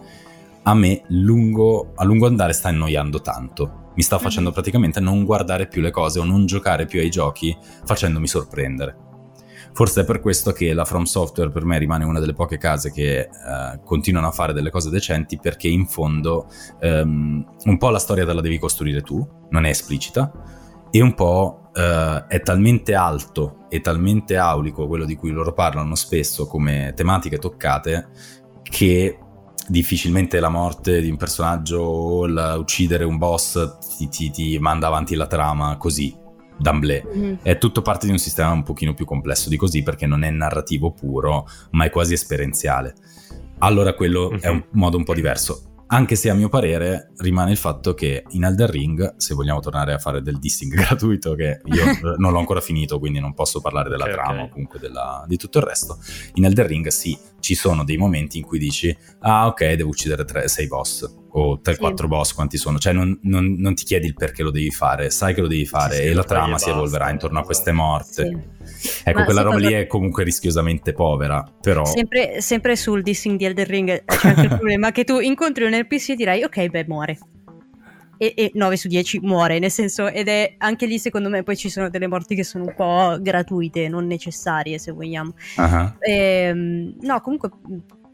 [0.62, 3.86] a me lungo, a lungo andare sta annoiando tanto.
[3.98, 4.54] Mi sta facendo Mhm.
[4.54, 8.96] praticamente non guardare più le cose o non giocare più ai giochi facendomi sorprendere.
[9.72, 12.92] Forse è per questo che la From Software per me rimane una delle poche case
[12.92, 13.28] che eh,
[13.84, 16.46] continuano a fare delle cose decenti perché in fondo
[16.78, 20.30] ehm, un po' la storia te la devi costruire tu, non è esplicita,
[20.92, 25.96] e un po' eh, è talmente alto e talmente aulico quello di cui loro parlano
[25.96, 28.10] spesso come tematiche toccate
[28.62, 29.18] che
[29.68, 34.86] difficilmente la morte di un personaggio o la- uccidere un boss ti, ti- ti manda
[34.86, 36.14] avanti la trama così,
[36.58, 37.02] d'amblè.
[37.14, 37.38] Mhm.
[37.42, 40.30] È tutto parte di un sistema un pochino più complesso di così perché non è
[40.30, 42.94] narrativo puro, ma è quasi esperienziale.
[43.58, 45.62] Allora quello è un modo un po' diverso.
[45.90, 49.94] Anche se a mio parere rimane il fatto che in Elden Ring, se vogliamo tornare
[49.94, 53.60] a fare del dissing gratuito, che io eh, non l'ho ancora finito, quindi non posso
[53.62, 54.48] parlare della Ok, trama ok.
[54.48, 55.98] o comunque della- di tutto il resto,
[56.34, 60.46] in Elden Ring sì, ci sono dei momenti in cui dici, ah ok, devo uccidere
[60.46, 62.06] 6 boss o 3-4 Sì.
[62.06, 65.34] boss, quanti sono, cioè non, non- non ti chiedi il perché lo devi fare, sai
[65.34, 67.42] che lo devi fare Sì, sì, e la e trama si basta, evolverà intorno a
[67.44, 68.46] queste morte.
[69.04, 71.84] Ecco, Ma quella roba lì è comunque rischiosamente povera, però...
[71.84, 75.72] Sempre, sempre sul dissing di Elden Ring c'è anche il problema che tu incontri un
[75.74, 77.18] NPC e dirai ok, beh, muore.
[78.20, 81.56] E, e 9 su 10 muore, nel senso, ed è anche lì secondo me poi
[81.56, 85.34] ci sono delle morti che sono un po' gratuite, non necessarie se vogliamo.
[85.56, 87.50] Ah, Ehm, no, comunque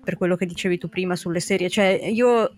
[0.04, 2.56] per quello che dicevi tu prima sulle serie, cioè io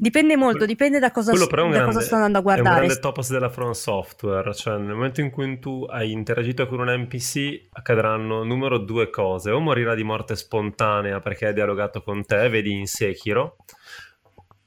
[0.00, 2.84] Dipende molto, dipende da cosa, da grande, cosa sto andando a è un guardare.
[2.86, 6.86] grande topos della From Software, cioè nel momento in cui tu hai interagito con un
[6.88, 12.48] NPC accadranno numero due cose, o morirà di morte spontanea perché ha dialogato con te,
[12.48, 13.56] vedi in Sekiro,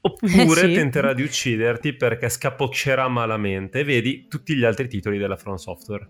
[0.02, 0.74] oppure Sì.
[0.74, 6.08] tenterà di ucciderti perché scapoccerà malamente, vedi tutti gli altri titoli della From Software.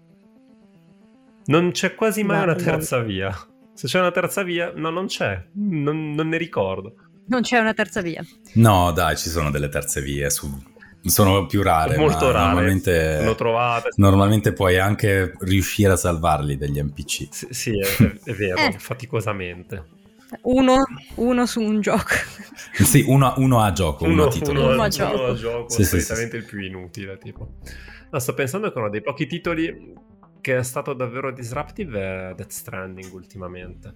[1.44, 3.32] Non c'è quasi mai Ma- una terza via.
[3.72, 6.94] Se c'è una terza via, no, non c'è, non, non ne ricordo.
[7.32, 8.22] Non c'è una terza via.
[8.54, 10.28] No, dai, ci sono delle terze vie.
[10.28, 10.46] su-
[11.04, 11.96] Sono più rare.
[11.96, 12.44] Molto ma rare.
[12.46, 13.88] Normalmente, Lo trovate.
[13.96, 17.28] normalmente puoi anche riuscire a salvarli degli NPC.
[17.30, 17.86] Sì, sì, è,
[18.24, 18.76] è vero, Eh.
[18.78, 20.00] faticosamente.
[20.42, 20.76] Uno,
[21.16, 22.14] uno su un gioco.
[22.84, 24.60] Sì, uno, uno a gioco, uno, a titolo.
[24.60, 25.24] uno a uno gioco.
[25.26, 27.16] a gioco, Sì, sì, solitamente il più inutile.
[27.18, 27.54] Tipo.
[28.10, 29.94] No, sto pensando che uno dei pochi titoli
[30.42, 33.94] che è stato davvero disruptive è Death Stranding ultimamente.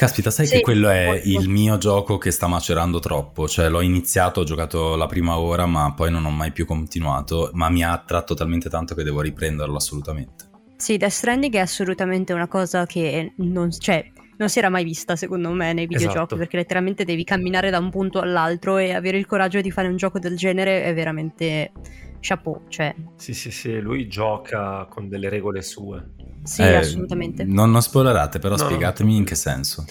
[0.00, 1.28] Caspita, sai Sì, che quello è molto.
[1.28, 3.46] il mio gioco che sta macerando troppo.
[3.46, 7.50] Cioè, l'ho iniziato, ho giocato la prima ora, ma poi non ho mai più continuato.
[7.52, 10.48] Ma mi ha attratto talmente tanto che devo riprenderlo assolutamente.
[10.74, 15.16] Sì, Death Stranding è assolutamente una cosa che non, cioè, non si era mai vista
[15.16, 16.36] secondo me nei videogiochi Esatto.
[16.36, 19.96] perché letteralmente devi camminare da un punto all'altro e avere il coraggio di fare un
[19.96, 21.72] gioco del genere è veramente
[22.20, 26.10] chapeau, cioè Sì, sì, sì, lui gioca con delle regole sue.
[26.44, 27.44] sì, Eh, assolutamente.
[27.44, 28.68] Non, non spoilerate, però No, no.
[28.68, 29.84] spiegatemi in che senso.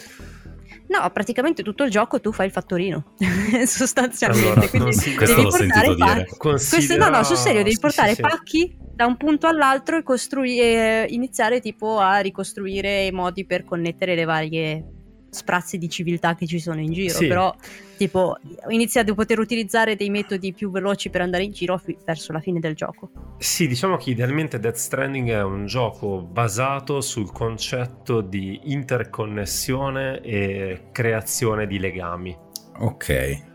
[0.87, 3.13] No, praticamente tutto il gioco tu fai il fattorino,
[3.65, 6.03] sostanzialmente, Allora, quindi si- Questo devi l'ho portare pacchi.
[6.03, 6.27] dire.
[6.37, 8.21] Questo no, no, sul serio, devi Sì, portare sì, sì.
[8.21, 14.15] pacchi da un punto all'altro e costruire, iniziare tipo a ricostruire i modi per connettere
[14.15, 14.83] le varie
[15.29, 17.13] sprazzi di civiltà che ci sono in giro.
[17.13, 17.27] Sì.
[17.27, 17.53] Però,
[17.97, 18.37] tipo,
[18.69, 22.39] inizia a poter utilizzare dei metodi più veloci per andare in giro fi- verso la
[22.39, 23.09] fine del gioco.
[23.37, 30.89] Sì, diciamo che idealmente Death Stranding è un gioco basato sul concetto di interconnessione e
[30.91, 32.37] creazione di legami.
[32.79, 33.48] Ok.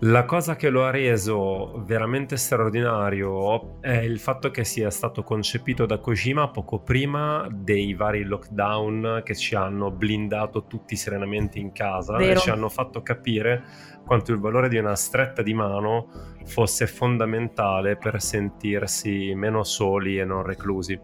[0.00, 5.86] La cosa che lo ha reso veramente straordinario è il fatto che sia stato concepito
[5.86, 12.18] da Kojima poco prima dei vari lockdown che ci hanno blindato tutti serenamente in casa
[12.18, 12.32] Vero.
[12.32, 13.64] e ci hanno fatto capire
[14.04, 16.08] quanto il valore di una stretta di mano
[16.44, 21.00] fosse fondamentale per sentirsi meno soli e non reclusi.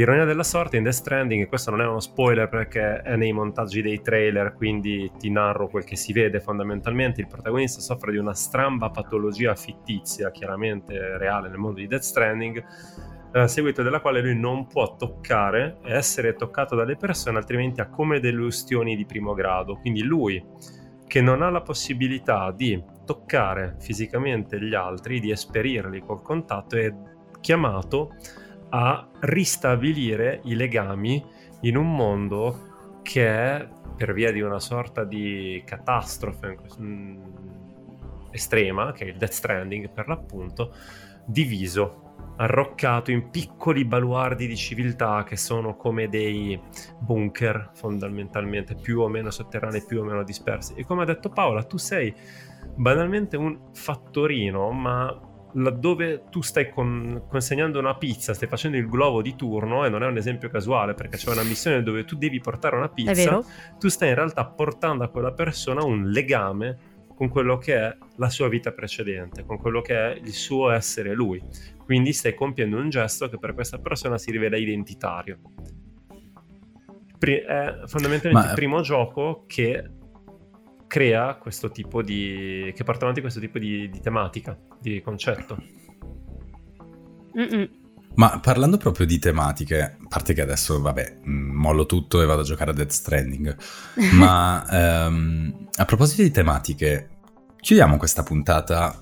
[0.00, 3.32] Ironia della sorte in Death Stranding, e questo non è uno spoiler perché è nei
[3.32, 8.16] montaggi dei trailer, quindi ti narro quel che si vede fondamentalmente, il protagonista soffre di
[8.16, 12.64] una stramba patologia fittizia, chiaramente reale nel mondo di Death Stranding,
[13.30, 17.82] eh, a seguito della quale lui non può toccare e essere toccato dalle persone, altrimenti
[17.82, 19.76] ha come delle ustioni di primo grado.
[19.76, 20.42] Quindi lui,
[21.06, 26.90] che non ha la possibilità di toccare fisicamente gli altri, di esperirli col contatto, è
[27.38, 28.14] chiamato
[28.70, 31.24] a ristabilire i legami
[31.62, 37.22] in un mondo che è, per via di una sorta di catastrofe mm,
[38.30, 40.74] estrema, che è il Death Stranding per l'appunto,
[41.24, 46.58] diviso, arroccato in piccoli baluardi di civiltà che sono come dei
[46.98, 50.74] bunker fondamentalmente, più o meno sotterranei, più o meno dispersi.
[50.74, 52.14] E come ha detto Paola, tu sei
[52.74, 59.22] banalmente un fattorino, ma laddove tu stai con- consegnando una pizza, stai facendo il globo
[59.22, 62.40] di turno, e non è un esempio casuale perché c'è una missione dove tu devi
[62.40, 63.12] portare una pizza,
[63.78, 68.30] tu stai in realtà portando a quella persona un legame con quello che è la
[68.30, 71.42] sua vita precedente, con quello che è il suo essere lui.
[71.84, 75.38] Quindi stai compiendo un gesto che per questa persona si rivela identitario.
[77.18, 79.90] Pri- è fondamentalmente Ma- il primo gioco che
[80.90, 82.72] crea questo tipo di...
[82.74, 85.56] che porta avanti questo tipo di, di tematica, di concetto.
[87.38, 87.70] Mm-mm.
[88.16, 92.40] Ma parlando proprio di tematiche, a parte che adesso, vabbè, mh, mollo tutto e vado
[92.40, 93.56] a giocare a Death Stranding,
[94.18, 97.20] ma ehm, a proposito di tematiche,
[97.60, 99.00] chiudiamo questa puntata,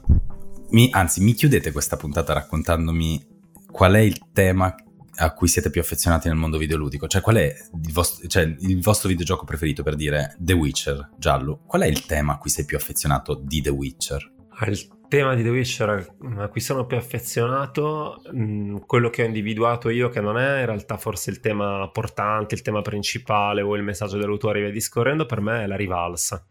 [0.72, 3.26] mi- anzi mi chiudete questa puntata raccontandomi
[3.70, 4.74] qual è il tema
[5.20, 7.54] a cui siete più affezionati nel mondo videoludico, cioè qual è
[7.84, 12.06] il vostro, cioè, il vostro videogioco preferito per dire The Witcher, giallo, qual è il
[12.06, 14.32] tema a cui sei più affezionato di The Witcher?
[14.60, 19.26] Ah, Il tema di The Witcher a cui sono più affezionato, mh, quello che ho
[19.26, 23.74] individuato io, che non è in realtà forse il tema portante, il tema principale o
[23.76, 26.46] il messaggio dell'autore e via discorrendo, per me è la rivalsa.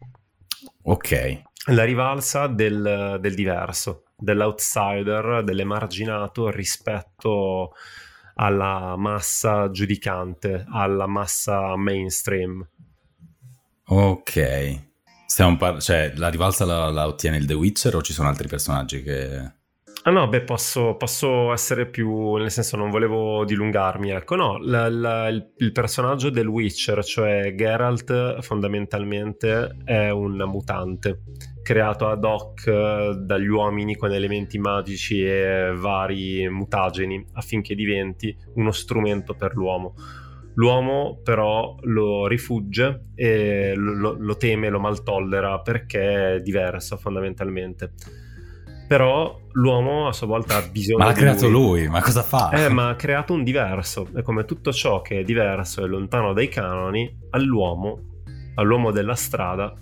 [0.82, 7.72] Ok, La rivalsa del, del diverso, dell'outsider, dell'emarginato rispetto
[8.40, 12.66] alla massa giudicante, alla massa mainstream.
[13.84, 14.86] ok.
[15.58, 19.02] Par- cioè, la rivalsa la, la ottiene il The Witcher o ci sono altri personaggi
[19.02, 19.56] che...
[20.08, 24.88] Ah no, beh, posso, posso essere più, nel senso non volevo dilungarmi, ecco, no, la-
[24.88, 31.24] la- il, il personaggio del Witcher, cioè Geralt, fondamentalmente è un mutante
[31.62, 38.72] creato ad hoc eh, dagli uomini con elementi magici e vari mutageni affinché diventi uno
[38.72, 39.92] strumento per l'uomo.
[40.54, 47.92] L'uomo però lo rifugge e lo, lo teme, lo maltollera perché è diverso fondamentalmente.
[48.88, 51.80] Però l'uomo a sua volta ha bisogno ma l'ha creato lui.
[51.82, 52.50] lui, ma cosa fa?
[52.50, 54.08] Eh, ma ha creato un diverso.
[54.16, 58.00] E come tutto ciò che è diverso e lontano dai canoni, all'uomo,
[58.54, 59.74] all'uomo della strada,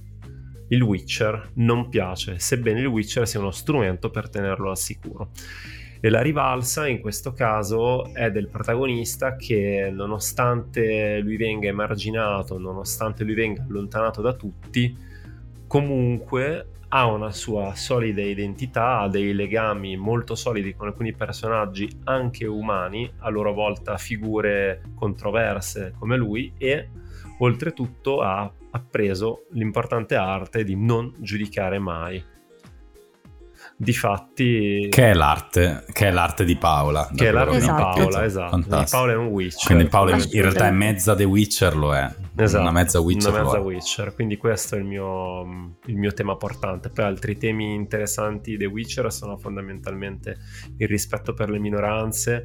[0.68, 5.30] il Witcher non piace, sebbene il Witcher sia uno strumento per tenerlo al sicuro.
[6.00, 13.24] E la rivalsa in questo caso è del protagonista che nonostante lui venga emarginato, nonostante
[13.24, 14.96] lui venga allontanato da tutti,
[15.66, 22.46] comunque ha una sua solida identità, ha dei legami molto solidi con alcuni personaggi anche
[22.46, 26.88] umani, a loro volta figure controverse come lui e
[27.38, 32.34] oltretutto ha appreso l'importante arte di non giudicare mai
[33.78, 34.88] Difatti...
[34.90, 37.10] Che è l'arte, che è l'arte di Paola.
[37.14, 38.00] Che è l'arte esatto.
[38.00, 38.84] di Paola, esatto.
[38.90, 39.66] Paola è un Witcher.
[39.66, 42.10] Quindi Paola in, in realtà è mezza The Witcher, lo è.
[42.36, 43.30] Esatto, una mezza Witcher.
[43.30, 46.90] Una mezza Witcher, quindi questo è il mio, il mio tema portante.
[46.90, 50.36] Poi altri temi interessanti di The Witcher sono fondamentalmente
[50.76, 52.44] il rispetto per le minoranze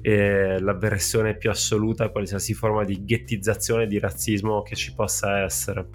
[0.00, 5.88] e l'avversione più assoluta a qualsiasi forma di ghettizzazione di razzismo che ci possa essere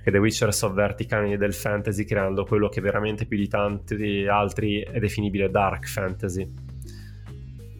[0.00, 4.26] perché The Witcher sovverte i canoni del fantasy creando quello che veramente più di tanti
[4.26, 6.50] altri è definibile dark fantasy.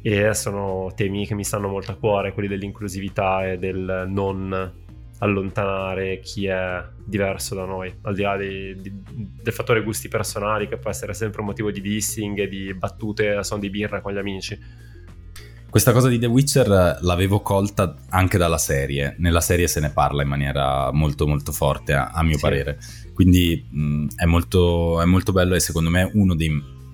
[0.03, 4.73] E sono temi che mi stanno molto a cuore, quelli dell'inclusività e del non
[5.19, 8.93] allontanare chi è diverso da noi, al di là di, di,
[9.43, 13.35] del fattore gusti personali che può essere sempre un motivo di dissing e di battute
[13.35, 14.59] a son di birra con gli amici
[15.71, 19.15] questa cosa di The Witcher l'avevo colta anche dalla serie.
[19.19, 22.41] Nella serie se ne parla in maniera molto molto forte, a, a mio sì.
[22.41, 22.79] parere.
[23.15, 26.51] Quindi mh, è, molto, è molto bello e secondo me uno dei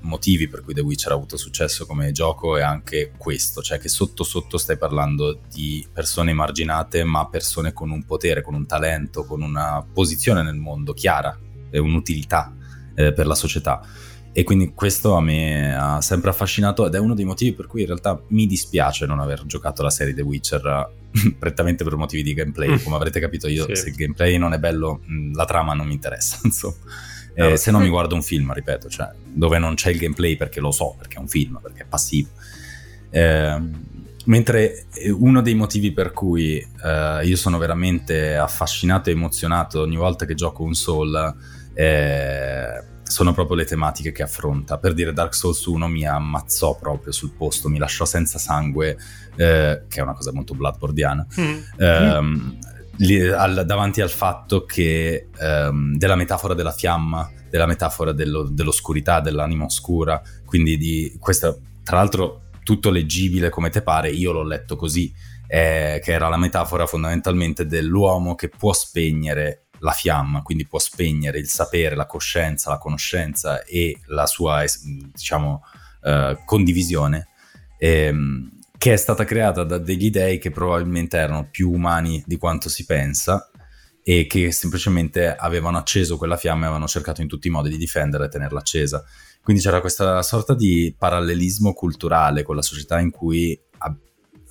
[0.06, 3.88] motivi per cui The Witcher ha avuto successo come gioco è anche questo, cioè che
[3.88, 9.24] sotto sotto stai parlando di persone emarginate, ma persone con un potere, con un talento,
[9.24, 11.36] con una posizione nel mondo chiara
[11.70, 12.54] e un'utilità
[12.94, 13.82] eh, per la società.
[14.32, 17.80] E quindi questo a me ha sempre affascinato ed è uno dei motivi per cui
[17.80, 20.90] in realtà mi dispiace non aver giocato la serie The Witcher
[21.38, 22.68] prettamente per motivi di gameplay.
[22.68, 22.84] Mm.
[22.84, 23.76] Come avrete capito io, sì.
[23.76, 26.76] se il gameplay non è bello, mm, la trama non mi interessa, insomma.
[27.36, 30.60] Eh, se no mi guardo un film, ripeto, cioè, dove non c'è il gameplay perché
[30.60, 32.28] lo so, perché è un film, perché è passivo.
[33.10, 33.60] Eh,
[34.24, 39.96] mentre eh, uno dei motivi per cui eh, io sono veramente affascinato e emozionato ogni
[39.96, 41.34] volta che gioco un Soul
[41.74, 44.78] è sono proprio le tematiche che affronta.
[44.78, 48.98] Per dire Dark Souls 1 mi ammazzò proprio sul posto, mi lasciò senza sangue,
[49.36, 51.54] eh, che è una cosa molto bloodbordiana, mm.
[51.76, 52.58] ehm,
[53.36, 59.64] al, davanti al fatto che ehm, della metafora della fiamma, della metafora dello, dell'oscurità, dell'anima
[59.64, 65.12] oscura, quindi di questa, tra l'altro tutto leggibile come te pare, io l'ho letto così,
[65.46, 71.38] eh, che era la metafora fondamentalmente dell'uomo che può spegnere la fiamma, quindi può spegnere
[71.38, 74.64] il sapere, la coscienza, la conoscenza e la sua,
[75.12, 75.62] diciamo,
[76.02, 77.28] uh, condivisione,
[77.78, 82.68] ehm, che è stata creata da degli dei che probabilmente erano più umani di quanto
[82.68, 83.50] si pensa
[84.02, 87.76] e che semplicemente avevano acceso quella fiamma e avevano cercato in tutti i modi di
[87.76, 89.04] difenderla e tenerla accesa.
[89.42, 93.58] Quindi c'era questa sorta di parallelismo culturale con la società in cui,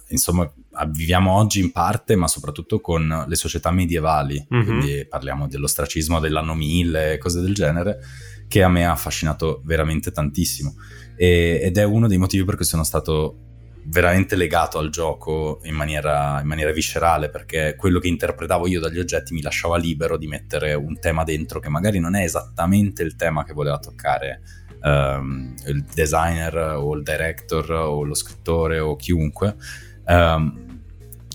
[0.10, 0.52] insomma,
[0.90, 4.66] viviamo oggi in parte, ma soprattutto con le società medievali, mm-hmm.
[4.66, 8.00] quindi parliamo dell'ostracismo dell'anno 1000, cose del genere,
[8.48, 10.76] che a me ha affascinato veramente tantissimo.
[11.16, 13.45] E, ed è uno dei motivi per cui sono stato
[13.88, 19.00] veramente legato al gioco in maniera, in maniera, viscerale perché quello che interpretavo io dagli
[19.00, 23.15] oggetti mi lasciava libero di mettere un tema dentro che magari non è esattamente il
[23.15, 24.41] tema che voleva toccare
[24.82, 29.56] um, il designer o il director o lo scrittore o chiunque
[30.08, 30.63] um,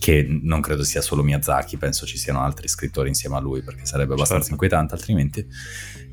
[0.01, 3.85] che non credo sia solo Miyazaki, penso ci siano altri scrittori insieme a lui perché
[3.85, 4.53] sarebbe abbastanza certo.
[4.53, 5.47] inquietante altrimenti.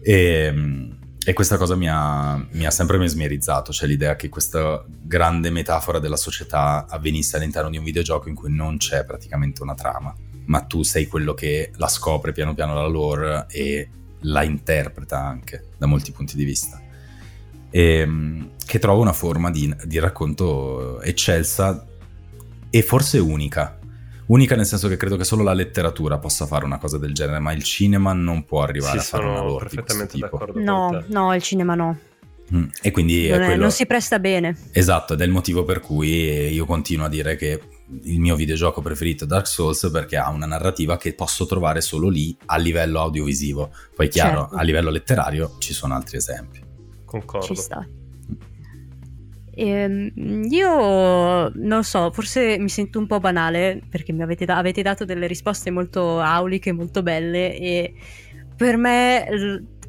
[0.01, 4.81] E, ehm, e questa cosa mi ha, mi ha, sempre mesmerizzato, cioè l'idea che questa
[4.87, 9.75] grande metafora della società avvenisse all'interno di un videogioco in cui non c'è praticamente una
[9.75, 13.89] trama, ma tu sei quello che la scopre piano piano la lore e
[14.21, 16.81] la interpreta anche da molti punti di vista.
[17.71, 21.85] E, ehm, che trovo una forma di, di racconto eccelsa
[22.69, 23.77] e forse unica,
[24.27, 27.39] Unica nel senso che credo che solo la letteratura possa fare una cosa del genere,
[27.39, 31.33] ma il cinema non può arrivare sì, a fare una lore perfettamente d'accordo No, no,
[31.33, 31.97] il cinema no.
[32.53, 33.61] Mm, e quindi non, è quello...
[33.61, 34.55] non si presta bene.
[34.71, 37.61] Esatto, ed è il motivo per cui io continuo a dire che
[38.03, 42.35] il mio videogioco preferito Dark Souls perché ha una narrativa che posso trovare solo lì
[42.47, 43.71] a livello audiovisivo.
[43.95, 44.55] Poi chiaro, certo.
[44.55, 46.61] a livello letterario ci sono altri esempi.
[47.05, 47.45] Concordo.
[47.45, 47.87] Ci sta.
[49.59, 50.11] Ehm,
[50.49, 55.03] io non so, forse mi sento un po' banale perché mi avete, da- avete dato
[55.03, 57.93] delle risposte molto auliche, molto belle e
[58.55, 59.25] per me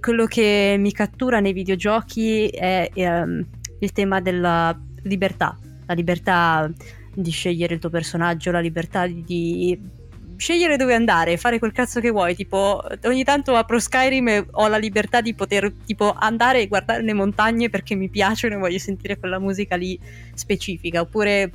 [0.01, 3.47] quello che mi cattura nei videogiochi è um,
[3.81, 6.71] il tema della libertà, la libertà
[7.15, 9.79] di scegliere il tuo personaggio, la libertà di
[10.39, 12.35] scegliere dove andare, fare quel cazzo che vuoi.
[12.35, 17.03] Tipo, ogni tanto apro Skyrim e ho la libertà di poter tipo andare e guardare
[17.03, 19.99] le montagne perché mi piacciono e voglio sentire quella musica lì
[20.35, 21.01] specifica.
[21.01, 21.51] Oppure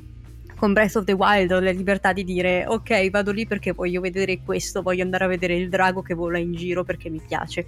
[0.55, 4.01] con Breath of the Wild ho la libertà di dire ok, vado lì perché voglio
[4.01, 7.65] vedere questo, voglio andare a vedere il drago che vola in giro perché mi piace.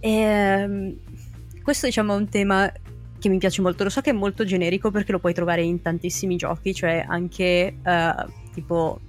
[0.00, 0.96] E, ehm,
[1.62, 2.72] questo diciamo è un tema
[3.18, 3.84] che mi piace molto.
[3.84, 7.76] Lo so che è molto generico perché lo puoi trovare in tantissimi giochi, cioè anche
[7.84, 9.00] uh, tipo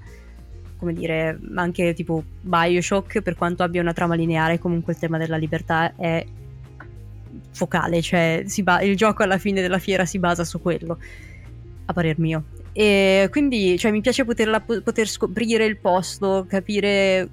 [0.83, 5.37] come dire, anche tipo Bioshock, per quanto abbia una trama lineare, comunque il tema della
[5.37, 6.25] libertà è
[7.51, 10.97] focale, cioè ba- il gioco alla fine della fiera si basa su quello,
[11.85, 12.43] a parer mio.
[12.73, 17.29] E quindi cioè, mi piace poterla, poter scoprire il posto, capire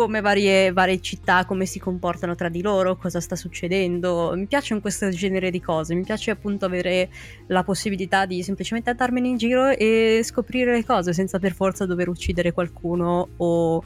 [0.00, 4.32] come varie, varie, città, come si comportano tra di loro, cosa sta succedendo.
[4.34, 7.10] Mi piacciono questo genere di cose, mi piace appunto avere
[7.48, 12.08] la possibilità di semplicemente andarmene in giro e scoprire le cose senza per forza dover
[12.08, 13.84] uccidere qualcuno o,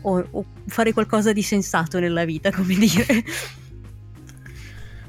[0.00, 3.06] o, o fare qualcosa di sensato nella vita, come dire.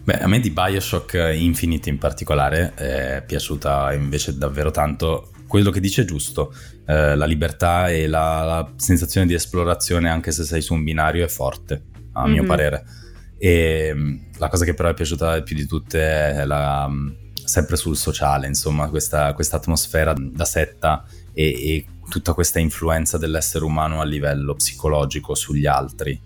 [0.04, 5.80] Beh, a me di Bioshock Infinite in particolare è piaciuta invece davvero tanto quello che
[5.80, 6.52] dice è giusto,
[6.88, 11.24] eh, la libertà e la, la, sensazione di esplorazione anche se sei su un binario
[11.24, 11.84] è forte,
[12.14, 12.32] a mm-hmm.
[12.32, 12.84] mio parere.
[13.38, 17.10] E mm, la cosa che però è piaciuta più di tutte è la, mm,
[17.46, 23.64] sempre sul sociale, insomma, questa, questa atmosfera da setta e, e, tutta questa influenza dell'essere
[23.64, 26.20] umano a livello psicologico sugli altri.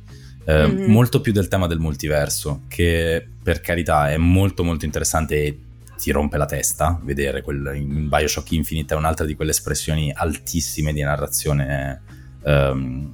[0.46, 0.90] Eh, mm-hmm.
[0.90, 5.60] Molto più del tema del multiverso, che per carità è molto molto interessante e
[5.98, 10.94] ti rompe la testa vedere quel, in Bioshock Infinite è un'altra di quelle espressioni altissime
[10.94, 12.02] di narrazione
[12.44, 13.14] um,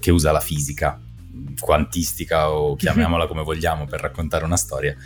[0.00, 1.00] che usa la fisica
[1.58, 4.96] quantistica o chiamiamola come vogliamo per raccontare una storia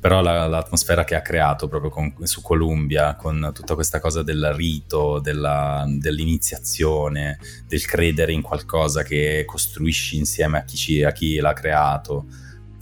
[0.00, 4.52] però la, l'atmosfera che ha creato proprio con, su Columbia con tutta questa cosa del
[4.54, 11.36] rito della, dell'iniziazione del credere in qualcosa che costruisci insieme a chi, ci, a chi
[11.38, 12.26] l'ha creato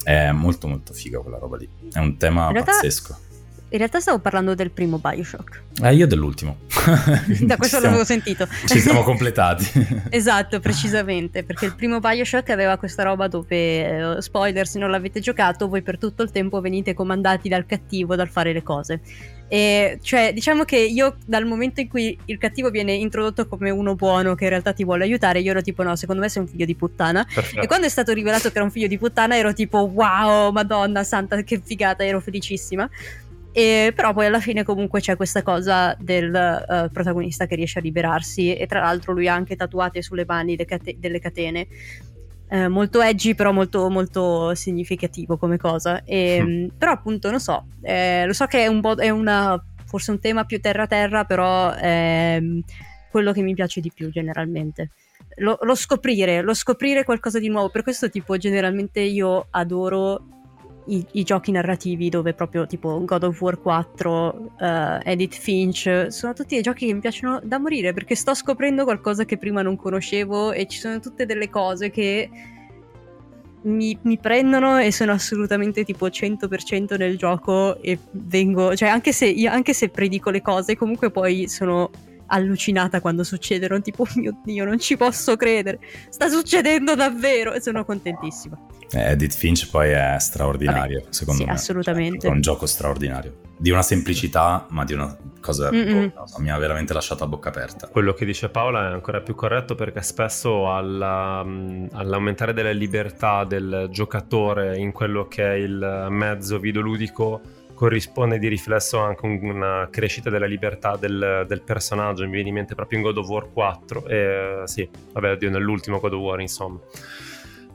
[0.03, 1.67] è molto molto figa quella roba lì.
[1.91, 3.25] È un tema pazzesco
[3.69, 5.61] in realtà stavo parlando del primo Bioshock.
[5.83, 6.57] Eh, io dell'ultimo.
[7.41, 8.47] da questo l'avevo sentito.
[8.65, 9.69] Ci siamo completati.
[10.09, 15.19] esatto, precisamente, perché il primo Bioshock aveva questa roba dove, eh, spoiler se non l'avete
[15.19, 19.01] giocato, voi per tutto il tempo venite comandati dal cattivo dal fare le cose.
[19.49, 23.95] E cioè, diciamo che io dal momento in cui il cattivo viene introdotto come uno
[23.95, 26.47] buono che in realtà ti vuole aiutare, io ero tipo no, secondo me sei un
[26.47, 27.25] figlio di puttana.
[27.33, 27.61] Perfetto.
[27.61, 31.03] E quando è stato rivelato che era un figlio di puttana ero tipo wow, madonna
[31.03, 32.89] santa, che figata, ero felicissima.
[33.57, 37.81] E, però poi alla fine comunque c'è questa cosa del uh, protagonista che riesce a
[37.81, 41.67] liberarsi e tra l'altro lui ha anche tatuate sulle mani cate- delle catene.
[42.49, 46.67] Eh, molto edgy però molto, molto significativo come cosa e, mm.
[46.77, 50.19] però appunto non so eh, lo so che è un po' è una forse un
[50.21, 52.41] tema più terra terra però è
[53.11, 54.91] quello che mi piace di più generalmente
[55.39, 60.36] lo, lo scoprire lo scoprire qualcosa di nuovo per questo tipo generalmente io adoro
[60.87, 66.07] i, i, giochi narrativi dove proprio tipo God of War 4, uh, eh, Edith Finch,
[66.09, 69.61] sono tutti dei giochi che mi piacciono da morire perché sto scoprendo qualcosa che prima
[69.61, 72.29] non conoscevo e ci sono tutte delle cose che
[73.61, 79.33] mi, mi prendono e sono assolutamente tipo 100% nel gioco e vengo, cioè anche se,
[79.47, 81.89] anche se predico le cose comunque poi sono
[82.27, 87.61] allucinata quando succedono, tipo oh mio Dio non ci posso credere, sta succedendo davvero e
[87.61, 88.57] sono contentissima.
[88.91, 91.53] Eh, Edith Finch poi è straordinario, Vabbè, secondo sì, me.
[91.53, 92.19] assolutamente.
[92.21, 93.45] Cioè, è un gioco straordinario.
[93.59, 97.49] Di una semplicità, ma di una cosa che so, mi ha veramente lasciato a bocca
[97.49, 97.87] aperta.
[97.87, 103.87] Quello che dice Paola è ancora più corretto perché spesso alla, all'aumentare delle libertà del
[103.89, 107.41] giocatore in quello che è il mezzo videoludico
[107.77, 112.25] corrisponde di riflesso anche una crescita della libertà del, del, personaggio.
[112.25, 114.05] Mi viene in mente proprio in God of War 4.
[114.07, 116.79] E, sì, vabbè, oddio, nell'ultimo God of War, insomma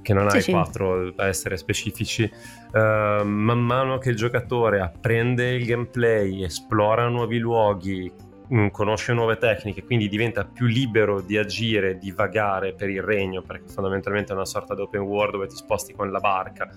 [0.02, 1.14] che non sì, i 4 sì.
[1.18, 2.28] a essere specifici,
[2.72, 2.78] uh,
[3.24, 8.12] man mano che il giocatore apprende il gameplay, esplora nuovi luoghi,
[8.52, 13.42] mm, conosce nuove tecniche, quindi diventa più libero di agire, di vagare per il regno,
[13.42, 16.68] perché fondamentalmente è una sorta di open world dove ti sposti con la barca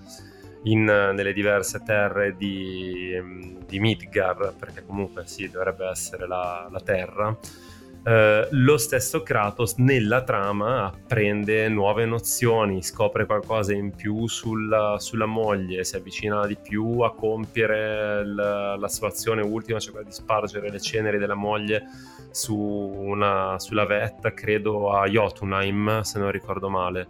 [0.66, 3.12] in, nelle diverse terre di,
[3.66, 7.36] di Midgar, perché comunque sì, dovrebbe essere la, la terra
[8.08, 15.26] eh, lo stesso Kratos nella trama apprende nuove nozioni, scopre qualcosa in più sulla, sulla
[15.26, 20.14] moglie, si avvicina di più a compiere la, la sua azione ultima, cioè quella di
[20.14, 21.82] spargere le ceneri della moglie
[22.30, 27.08] su una, sulla vetta, credo a Jotunheim, se non ricordo male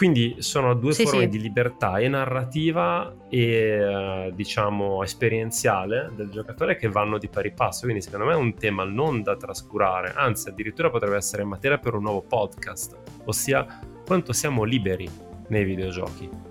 [0.00, 1.28] quindi sono due sì, forme sì.
[1.28, 7.82] di libertà e narrativa e eh, diciamo esperienziale del giocatore che vanno di pari passo.
[7.82, 11.92] Quindi secondo me è un tema non da trascurare, anzi addirittura potrebbe essere materia per
[11.92, 12.96] un nuovo podcast,
[13.26, 15.06] ossia quanto siamo liberi
[15.48, 16.49] nei videogiochi.